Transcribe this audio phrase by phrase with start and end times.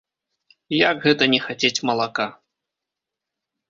[0.89, 2.27] Як гэта не хацець малака!